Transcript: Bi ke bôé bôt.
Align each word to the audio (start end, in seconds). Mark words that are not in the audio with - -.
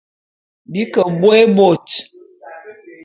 Bi 0.71 0.81
ke 0.93 1.01
bôé 1.19 1.41
bôt. 1.55 1.85